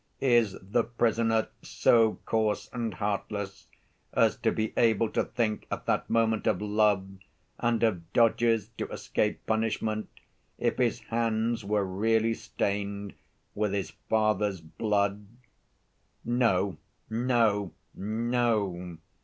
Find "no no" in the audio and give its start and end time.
16.25-17.71, 17.07-18.97